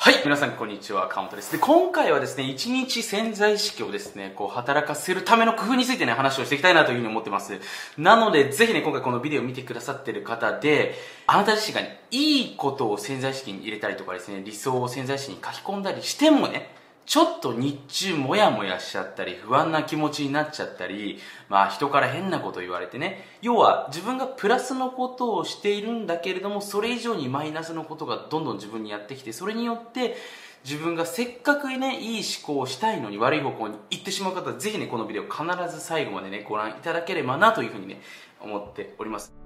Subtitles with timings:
[0.00, 1.50] はい、皆さんこんにちは、川本です。
[1.50, 7.60] で、今回はですね、一日潜在意識をですね、こう、働かせるための工夫についてね、話をしていきたいなというふうに思ってます。
[7.98, 10.94] なので、ぜひね、今回このビデオを見てくださってる方で、
[11.26, 16.70] あなた自身がね、いいことを潜在意識に入れたりとかですね、理想を潜在意識に書き込んだりしてもね、
[17.08, 21.18] ちょっと日中モヤモヤしちゃったり、不安な気持ちになっちゃったり、
[21.48, 30.18] まあ人から変なこと言われてね、要は自分がプラスのことをしているんだけれども、それ以上にマイナスのことがどんどん自分にやってきて、それによって
[30.64, 38.02] 自分がせっかくね、いい思考をしたいのに悪い方向に行ってしまう方は、ぜひね、このビデオ必ず最後までね、ご覧いただければなというふうにね、
[38.38, 39.37] 思っております。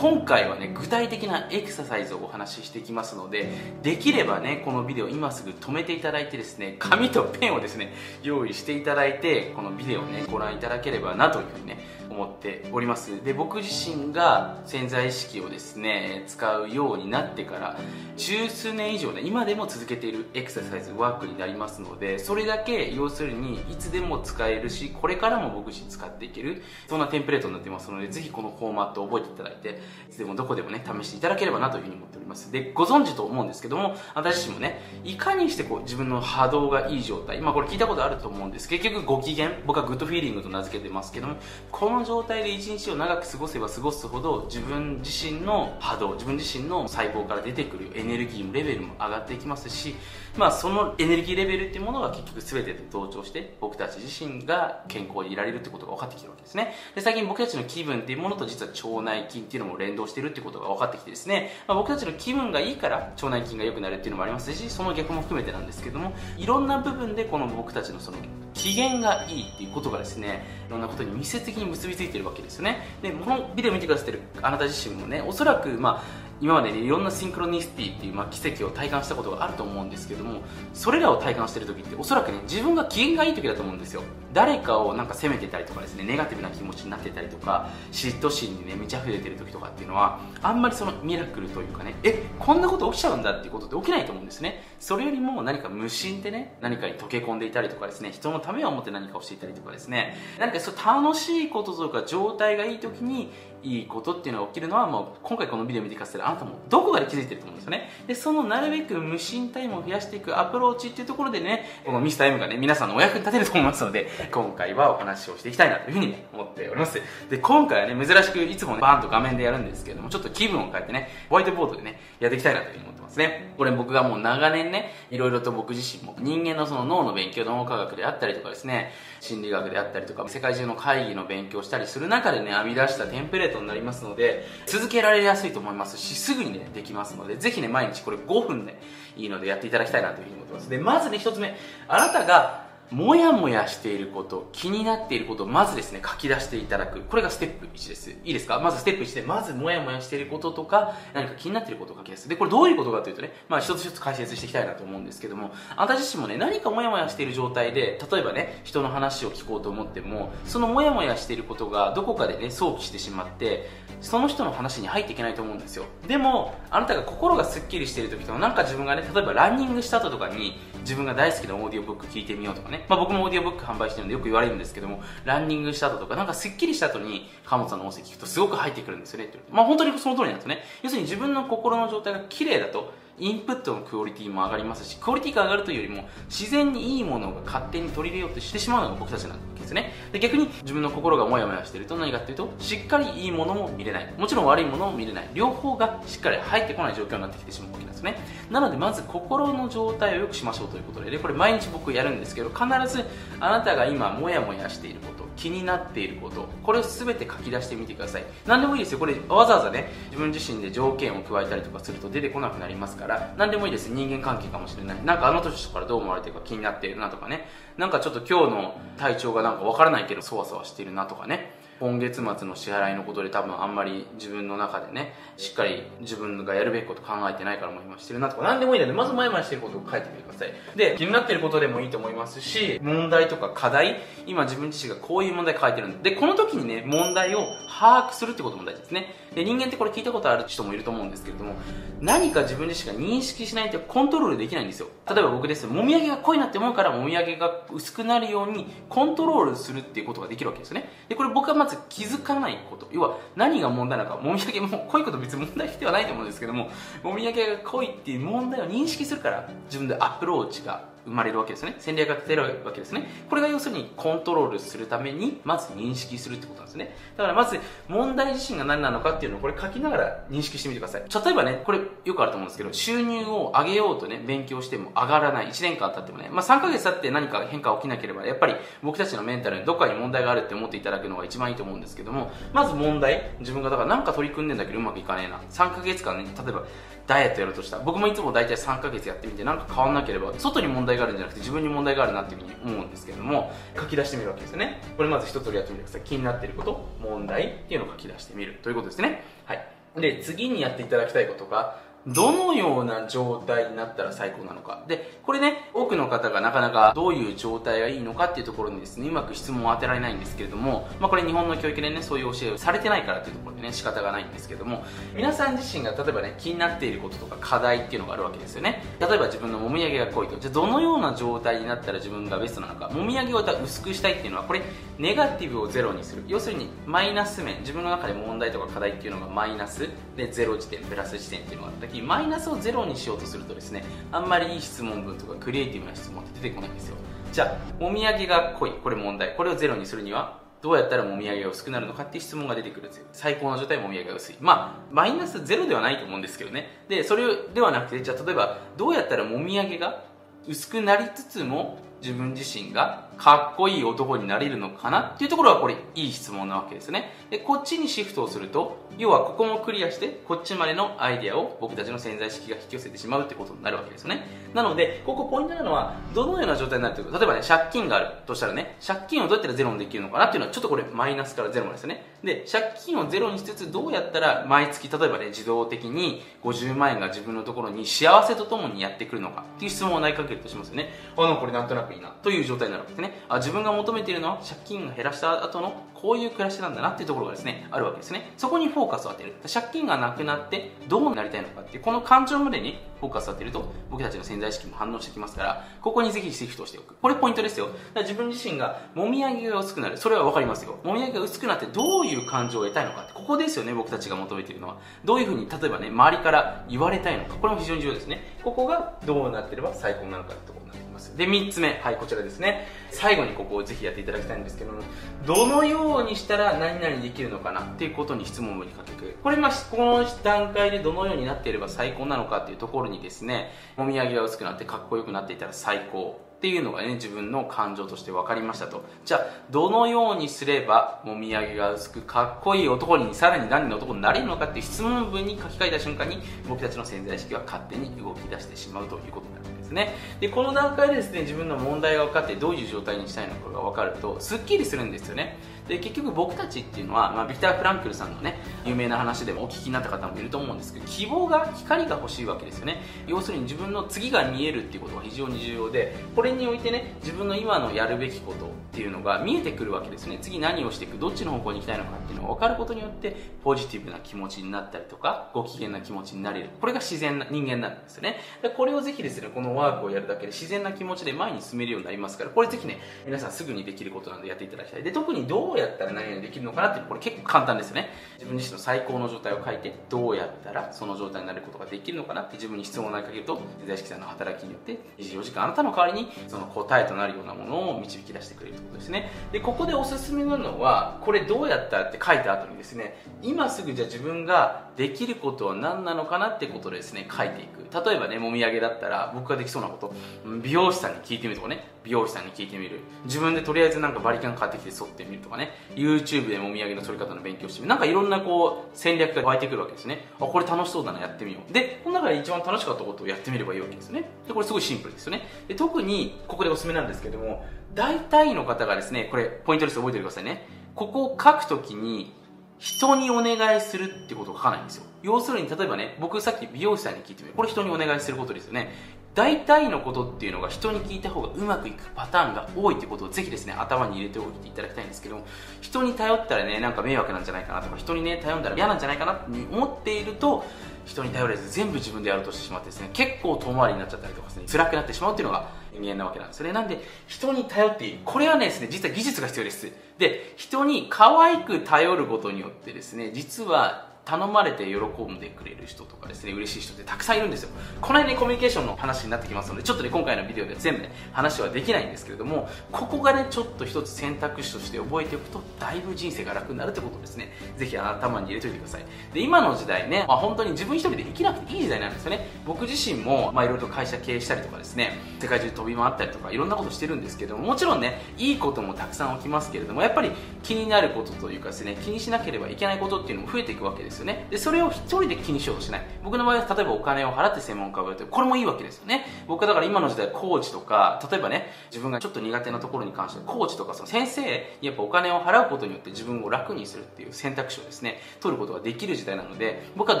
[0.00, 3.50] 今回はね具体的なエクササイズをお話ししていきますので
[3.82, 13.22] できればねこのビデオ今すぐ止めていただいてですね紙とペンをですね用意していただいてこのビデオをねご覧いただければなというふうにね思っております。
[13.24, 17.78] で僕自身が潜在意識をですね使うようになってから
[18.16, 32.50] 十数年以上ね今でも続けているエクササイズワークになりますのでそれだけ要するにいつでも使えるしこれからも僕自身使っていけるそんなテンプレートになってますのでぜひこのフォーマットを覚えていただいていつでもどこでもね試していただければなというふうに思っております。
[32.50, 38.68] でご存知と思うんですけども私自身もねいかにしてこう自分の波動がいい状態今これ聞いたことあると思うんです。
[38.68, 41.36] 結局ご機嫌僕はグッドフィーリングと名付けてますけども
[41.70, 49.94] この状態で一日を長く過ごせば過ごすほど自分自身の波動自分自身の細胞から出てくるエネルギーのレベルも上がっていきますし
[50.36, 56.74] まあそのエネルギーレベルっていうものが結局全てと同調して僕たち自身が健康でいられるってことが分かってきてるわけですね。
[56.94, 68.18] で最近僕たちの気分っていうものと実は腸内菌っていうのも連動してるってことが分かってきてですね、まあ、僕たちの気分がいいから腸内菌が良くなるっていうのもありますしその逆も含めてなんですけどもいろんな部分でこの僕たちのその
[68.54, 72.86] 機嫌がいいっていうことがですねいろんなことに密接的に結びついてるわけですよね。
[73.02, 80.40] でこのビデオ見てくださってるあなた自身もねおそらくまあ今までいろんなシンクロニシティっていう、まあ、奇跡を体感したことがあると思うんですけども
[80.72, 84.02] それらを体感してる時っておそらくね自分が機嫌がいい時だと思うんですよ。
[84.32, 94.62] 誰かをなんか責めてたりとかですねネガティブな気持ちになってたりとか嫉妬心にね満ち溢れてる時とかっていうのはあんまりそのミラクルというかねえこんなこと起きちゃうんだっていうことって起きないと思うんですね。
[94.78, 100.16] それよりも何か無心でね何かに溶け込んでいたりとかですね人のためを思って何かをしていたりとかですね。
[100.38, 103.30] 何かそう楽しいこととか状態がいい時に
[103.62, 107.90] いいことっていうのが起きるのはもう今回このビデオ見てくださってなたもどこかで気づいてると思うんですよね。
[108.06, 117.00] でそのなるべく無心タイムを増やしていくアプローチっていうところでねこのミスタイムがね皆さんのお役に立てると思いますので今回はお話をしていきたいなというふうに、ね、思っております。
[117.28, 123.54] で今回はね珍しくいつもねバーンと画面でやるんですけどもちょっと気分を変えてねホワイトボードでねやっていきたいなというふうに思ってますね。
[123.56, 138.78] これ僕がもう長年ねいろいろと僕自身も人間のその脳の勉強脳科学であったりとかですね心理学であったりとか世界中の会議の勉強をしたりする中でね編み出したテンプレートになりますので続けられやすいと思いますしすぐにねできますのでぜひね毎日これ5分で
[139.16, 140.70] いいのでやっていただきたいなというふうに思ってます。
[140.70, 141.56] でまずね1つ目。
[141.88, 147.02] あなたがもやもやしていること気になっていることをまずですね書き出していただく。
[147.02, 148.10] これがステップ1です。
[148.10, 148.58] いいですか？
[148.60, 152.28] まずステップ1でまずもやもやしていることとか何か気になっていることを書き出す。
[152.28, 163.68] でこれどういうことかというとねまあ一つ一つ解説していきたいなと思うんですけどもあなた自身もね何かもやもやしている状態で例えばね人の話を聞こうと思ってもそのもやもやしていることがどこかでね想起してしまって
[164.00, 165.84] その人の話に入っていけないと思うんですよ。
[166.08, 180.58] でもあなたが心がすっきりしている時とかなんか自分がね例えばランニングした後とかに自分が大好きなオーディオブック聞いてみようとかね、まあ、僕もオーディオブック販売してるんでよく言われるんですけどもランニングした後とかなんかすっきりした後に川本さんの音声聞くとすごく入ってくるんですよねってまあ本当にその通りなんですね。
[180.82, 189.92] 要するに自分の心の状態が綺麗だとインプットのクオリティも上がりますしクオリティが上がるというよりも自然にいいものが勝手に取り入れようとしてしまうのが僕たちなわけですね。
[190.12, 194.14] で逆に自分の心がモヤモヤしていると何かっていうとしっかりいいものも見れない。
[194.18, 195.30] もちろん悪いものも見れない。
[195.34, 198.18] 両方がしっかり入ってこない状況になってきてしまうわけなんですね。
[198.50, 203.04] なのでまず心の状態を良くしましょうということででこれ毎日僕やるんですけど必ず
[203.38, 206.46] あなたが今モヤモヤしていること気になっていること。
[206.62, 208.24] これを全て書き出してみてください。
[208.46, 208.98] 何でもいいですよ。
[208.98, 213.34] これわざわざね自分自身で条件を加えたりとかすると出てこなくなりますから。
[213.38, 213.88] 何でもいいです。
[213.88, 215.04] 人間関係かもしれない。
[215.04, 217.48] なんかあの年からどう思われてるか気になっているなとかね。
[217.78, 221.58] なんかちょっと今日の体調がなんかわからないけどそわそわしているなとかね。
[221.80, 228.42] 今月末の支払いのことで多分あんまり自分の中でねしっかり自分がやるべきこと考えてないからも今してるなとか。
[228.42, 230.52] 何でもいいのでまず前々してることを書いてみてください。
[230.76, 239.14] で気になってることでもいいと思いますし問題とか課題今自分自身がこういう問題書いてるんででこの時にね問題を把握するってことも大事ですね。
[239.34, 241.54] で人間ってこれ聞いたことある人もいると思うんですけれども
[242.00, 244.88] 何か自分自身が認識しないとコントロールできないんですよ。
[245.08, 245.66] 例えば僕です。
[245.66, 250.90] もみあげが濃いなって思うからもみあげが薄くなるようにコントロールするっていうことができるわけですよね。
[251.08, 252.88] でこれ僕はまず気づかないこと。
[252.92, 254.16] 要は何が問題なのか。
[254.16, 256.68] もみあげも濃いこと別に問題ではないと思うんですけども
[257.02, 261.76] もみあげが濃いっていう問題を認識するから自分でアプローチが生まれるわけですね。
[261.78, 263.08] 戦略が立てるわけですね。
[263.28, 266.94] これが要するにコントロールするためにまず認識するってことなんですね。
[267.16, 267.58] だからまず
[267.88, 271.02] 問題自身が何なのかっていうのをこれ書きながら認識してみてください。
[271.24, 275.48] 例えばねこれよくあると思うんですけど収入を上げようとね勉強しても上がらない。
[275.48, 285.40] 1年間経ってもね、まあ、3ヶ月経って何か変化起きなければやっぱり僕たちのメンタルにどっかに問題があるって思っていただくのが一番いいと思うんですけどもまず問題自分がだから何か取り組んでんだけどうまくいかねえな。
[285.50, 286.64] 3ヶ月間ね例えば
[287.06, 294.80] ダイエットやるとした僕もいつも大体3ヶ月やってみてなんか変わんなければ外に問題題があるんじゃなくて自分に問題があるなっていうふうに思うんですけれども書き出してみるわけですよね。
[294.96, 296.02] これまず一通りやってみてください。
[296.02, 299.22] 気になっていること問題っていうのを書き出してみるということですね。
[299.46, 299.66] はい。
[299.96, 304.84] で次にやっていただきたいことがどのような状態になったら最高なのか。
[304.88, 318.82] で、これね、多くの方がなかなかどういう状態がいいのかっていうところにですね、うまく質問を当てられないんですけれども、まあこれ日本の教育でね、そういう教えをされてないからっていうところでね、仕方がないんですけども、皆さん自身が例えばね、気になっていることとか課題っていうのがあるわけですよね。
[318.98, 320.36] 例えば自分のもみあげが濃いと。
[320.38, 322.88] じゃあどのような状態になったら自分がベストなのか。
[322.88, 324.62] もみあげを薄くしたいっていうのは、これ、
[324.98, 326.24] ネガティブをゼロにする。
[326.26, 336.96] 要するに、マイナス面、自分の中で問題とか課題っていうのがマイナスでゼロ時点、プラス時点っていうのがあった時、マイナスをゼロにしようとするとですねあんまりいい質問文とかクリエイティブな質問って出てこないんですよ。
[337.32, 338.72] じゃあもみあげが濃い。
[338.72, 339.34] これ問題。
[339.36, 343.06] これをゼロにするにはどうやったらもみあげが薄くなるのかっていう質問が出てくるんですよ。
[343.12, 344.36] 最高の状態もみあげが薄い。
[344.40, 346.84] まあマイナスゼロではないと思うんですけどね。
[346.88, 350.04] でそれではなくてじゃあ例えばどうやったらもみあげが
[350.46, 357.12] 薄くなりつつも自分自身がかっこいい男になれるのかなっていうところはこれいい質問なわけですね。
[357.28, 364.26] でこっちにシフトをすると要はここもクリアしてこっちまでのアイディアを僕たちの潜在意識が引き寄せてしまうってことになるわけですよね。
[364.54, 367.18] なのでここポイントなのはどのような状態になるというか。
[367.18, 372.06] 例えばね借金があるとしたらね借金をどうやったらゼロにできるのかなっていうのはちょっとこれマイナスからゼロまでですね。
[372.24, 380.90] で借金をゼロにしつつどうやったら毎月例えばね自動的に50万円が自分のところに幸せとともにやってくるのかっていう質問を投げかけるとしますよね。
[381.16, 382.08] あのこれなんとなくいいな。
[382.22, 383.09] という状態になるわけですね。
[383.28, 388.32] あ自分が求めているのは借金を減らした後のこういう暮らしなんだなっていうところがですねあるわけですね。
[388.36, 389.34] そこにフォーカスを当てる。
[389.52, 396.94] 借金がなくなってどうなりたいのかっていうこの感情までにフォーカスを当てると僕たちの潜在意識も反応してきますからここにぜひシフトしておく。
[396.94, 397.68] これポイントですよ。
[397.96, 399.98] 自分自身がもみあげが薄くなる。
[399.98, 400.78] それは分かりますよ。
[400.84, 404.78] もみあげが薄くなってどういう感情を得たいのかってここですよね僕たちが求めているのは。
[405.04, 407.34] どういうふうに例えばね周りから言われたいのか。
[407.34, 408.38] これも非常に重要ですね。
[408.42, 411.16] ここがどうなってれば最高なのかってところになってます。
[411.16, 411.80] で3つ目。
[411.82, 412.68] はいこちらですね。
[412.90, 414.82] 最後にここをぜひやっていただきたいんですけども
[415.26, 428.82] どのようにしたら何々できるのかなっていうことに質問文に書けくこれまあこの段階でどのようになっていれば最高なのかっていうところにですねもみあげが薄くなってかっこよくなっていたら最高っていうのがね自分の感情として分かりましたと。
[429.04, 439.59] じゃあどのようにすればもみあげが薄くかっこいい男にさらに何の男になれるのかっていう質問文に書き換えた瞬間に僕たちの潜在意識は勝手に動き出してしまうということになる。
[439.59, 439.94] んですね。
[440.20, 445.38] でこの段階でですね自分の問題が分かってどういう状態にしたいのかが分かるとすっきりするんですよね。
[445.70, 452.82] で結局僕たちっていうのは、まあ、ビクター・フランクルさんのね有名な話でもお聞きになった方もいると思うんですけど希望が光が欲しいわけですよね。
[453.06, 460.18] 要するに自分の次が見えるっていうことが非常に重要でこれにおいてね自分の今のやるべきことっていうのが見えてくるわけですね。
[460.20, 463.14] 次何をしていくどっちの方向に行きたいのかっていうのが分かることによって
[463.44, 466.50] ポジティブな気持ちになったりとかご機嫌な気持ちになれる。
[466.60, 468.16] これが自然な人間なんですよね。
[468.42, 474.82] でこれをぜひですねこのワークをやるだけで自然な気持ちで前に進めるようになりますからこれぜひね皆さんすぐにできることなんでやっていただきたい。
[474.82, 477.90] で特にどうやったら何々できるのかなってこれ結構簡単ですよね。
[478.14, 489.10] 自分自身の最高の状態を書いてどうやったらその状態になることができるのかなって自分に質問を投げかけると潜在意識さんの働きによって24時間あなたの代わりにその答えとなるようなものを導き出してくれるってことですね。
[489.32, 497.60] でここでおすすめなのはこれどうやったって書いた後にですね今すぐじゃあ自分ができることは何なのかなってことでですね書いていく。
[497.72, 499.94] 例えばねもみあげだったら僕ができそうなこと
[500.42, 501.64] 美容師さんに聞いてみるとかね。
[501.84, 502.80] 美容師さんに聞いてみる。
[503.04, 505.50] 自分でとりあえずなんかバリカン買ってきて剃ってみるとかね。
[505.74, 507.68] YouTube でもみあげの剃り方の勉強してみる。
[507.68, 510.06] なんかいろんなこう戦略が湧いてくるわけですね。
[510.20, 511.52] あこれ楽しそうだなやってみよう。
[511.52, 514.10] でこの中で一番楽しかったことをやってみればいいわけですね。
[514.26, 515.22] でこれすごいシンプルですよね。
[515.48, 517.44] で特にここでおすすめなんですけども
[517.74, 520.46] 大体の方がですねこれポイントです覚えててくださいね。
[520.74, 522.12] ここを書くときに
[522.58, 524.84] 人にお願いするってことを書かないんですよ。
[525.02, 527.34] 要するに例えばね僕さっき美容師さんに聞いてみる。
[527.34, 528.70] これ人にお願いすることですよね。
[529.14, 535.24] 大体のことっていうのが人に聞いた方がうまくいくパターンが多いってことをぜひですね頭に入れておいていただきたいんですけど
[535.60, 540.44] 人に頼ったらねなんか迷惑なんじゃないかなとか人にね頼んだら嫌なんじゃないかなって思っていると
[540.86, 546.52] 人に頼れず全部自分でやろうとしてしまってですね結構遠回りになっちゃったりとかですね辛くなってしまうっていうのが人間なわけなんですよね。
[546.52, 549.72] なんで人に頼っているこれはねですね実は技術が必要です。
[549.98, 554.74] で人に可愛く頼ることによってですね実は頼まれて喜
[555.04, 557.50] んでくれる人とかですね嬉しい人ってたくさんいるんですよ。
[557.80, 567.30] この辺でコミュニケーションの話になってきますのでちょっとね今回のビデオで全部ね話はできないんですけれどもここがねちょっと一つ選択肢として覚えておくとだいぶ人生が楽になるってことですね。
[567.56, 568.84] ぜひ頭に入れといてください。
[569.14, 572.26] で今の時代ね、まあ、本当に自分一人で生きなくていい時代なんですよね。
[572.44, 580.10] 僕自身もまあいろいろと会社経営したりとかですね世界中飛び回ったりとかいろんなことしてるんですけどももちろんねいいこともたくさん起きますけれどもやっぱり
[580.42, 584.26] 気になることというかですね気にしなければいけないことっていうのも増えていくわけですよね。
[584.30, 585.86] でそれを一人で気にしようとしない。
[586.02, 589.06] 僕の場合は例えばお金を払って専門家をやってこれもいいわけですよね。
[589.26, 600.00] 僕はだから今の時代コーチとか例えばね自分がちょっと苦手なところに関してコーチとかその先生にやっぱお金を払うことによって自分を楽にするっていう選択肢をですね取ることができる時代なので僕は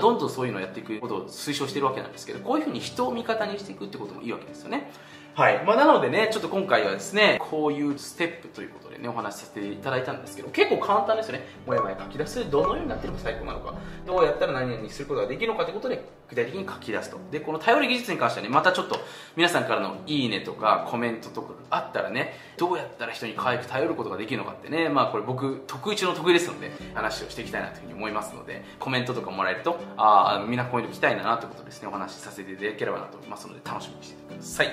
[0.00, 4.90] どんどんそういうのをやっていくことを推奨してるわけなんですけどこういうふうに人を味方にしていくってこともいいわけですよね。
[5.34, 5.64] はい。
[5.64, 11.46] まあ、なのでねちょっと今回はですねこういうステップということでねお話しさせていただいたんですけど結構簡単ですよね。
[11.66, 12.50] もやもや書き出す。
[12.50, 13.74] どのようになってれば最高なのか。
[14.06, 17.18] どうやったら何々にすることができるのかということで具体的に書き出すと。
[17.30, 18.96] でこの頼り技術に関してはねまたちょっと
[19.36, 34.70] 皆さんからのいいねとかコメントとかあったらねどうやったら人に可愛く頼ることができるのかってねまあこれ僕得意中の得意ですので話をしていきたいなというふうに思いますのでコメントとかもらえるとああみんなコメント聞きたいなということですねお話しさせていただければなと思いますので楽しみにしてください。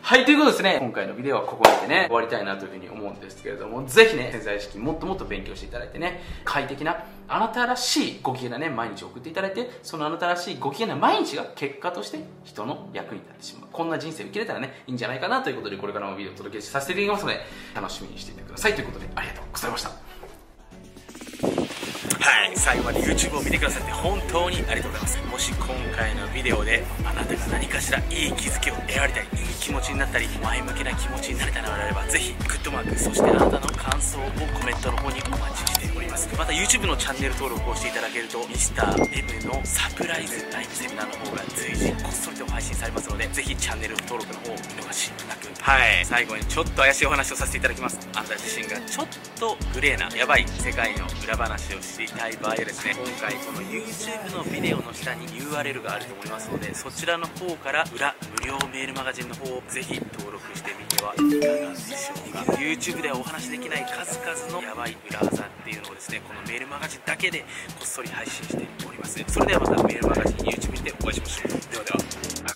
[0.00, 13.68] はい、ということですね、今回のビデオはここまでね、終わりたいなというふうに思うんですけれども、ぜひね、潜在意識もっともっと勉強していただいてね、快適な、あなたらしいご機嫌なね、毎日を送っていただいて、そのあなたらしいご機嫌な毎日が結果として人の役に立ってしまう。
[13.70, 17.40] こんな人生を生きれたらね、いいんじゃないかなということで、これからもビデオをお届けさせていただきますので、
[17.74, 18.74] 楽しみにしていてください。
[18.74, 20.07] ということで、ありがとうございました。
[22.28, 22.52] はい。
[22.56, 25.18] 最後まで YouTube を見てくださって本当にありがとうございます。
[25.32, 34.22] もし今回のビデオであなたが何かしらいい気づきを得られたりいい気持ちになったり前向きな気持ちになれたのであればぜひグッドマークそしてあなたの感想を
[34.60, 35.87] コメントの方にお待ちして
[36.18, 36.38] ます。
[36.38, 45.48] また YouTube のチャンネル登録をしていただけると Mr.M のサプライズライブセミナーの方が随時こっそりと配信されますのでぜひチャンネル登録の方を見逃しなく。
[45.60, 46.04] はい。
[46.04, 47.98] 最後にちょっと怪しいお話をさせていただきます。
[48.14, 49.06] あなた自身がちょっ
[49.38, 62.52] とグレーなやばい世界の裏話を知りたい場合はですね今回この YouTube のビデオの下に URL があると思いますのでそちらの方から裏無料メールマガジンの方をぜひ登録してみてはいかがでしょうか。
[62.54, 67.46] YouTube ではお話しできない数々のヤバい裏技っていうのをですねこのメールマガジンだけでこ
[67.84, 69.22] っそり配信しております。
[69.28, 71.48] それではまたメールマガジン YouTube にてお会いしましょう。
[71.72, 72.27] ではでは。